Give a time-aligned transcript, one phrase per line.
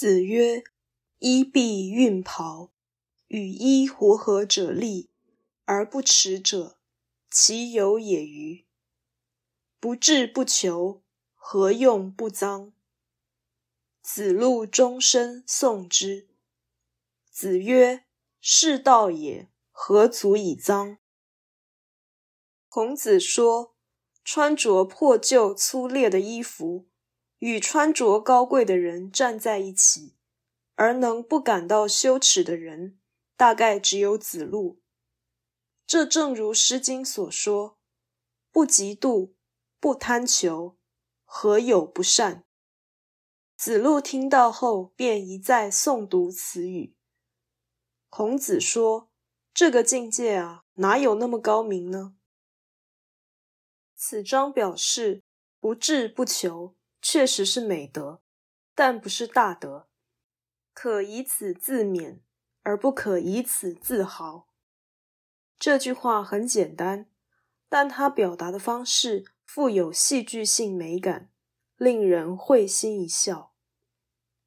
[0.00, 0.62] 子曰
[1.18, 2.70] ：“衣敝运袍，
[3.26, 5.10] 与衣狐合者利，
[5.64, 6.78] 而不耻者，
[7.28, 8.64] 其有也与？
[9.80, 11.02] 不志不求，
[11.34, 12.70] 何用不臧？”
[14.00, 16.28] 子路终身诵之。
[17.28, 18.04] 子曰
[18.40, 20.98] ：“是道也，何足以臧？”
[22.70, 23.74] 孔子说
[24.22, 26.86] ：“穿着破旧粗劣的衣服，
[27.38, 30.16] 与穿着高贵的人站在一起，
[30.74, 32.98] 而能不感到羞耻的人，
[33.36, 34.80] 大概只有子路。
[35.86, 37.78] 这正如《诗经》所说
[38.52, 39.32] ：‘不嫉妒，
[39.80, 40.76] 不贪求，
[41.24, 42.44] 何有不善？’”
[43.56, 46.94] 子路听到后，便一再诵读此语。
[48.08, 49.10] 孔子说
[49.52, 52.14] ：“这个境界啊，哪有那么高明呢？”
[53.96, 55.24] 此章表示
[55.58, 58.22] 不志不求，确实是美德，
[58.74, 59.88] 但不是大德，
[60.72, 62.20] 可以此自勉，
[62.62, 64.48] 而不可以此自豪。
[65.58, 67.10] 这句话很简单，
[67.68, 71.30] 但它表达的方式富有戏剧性美感，
[71.76, 73.54] 令人会心一笑。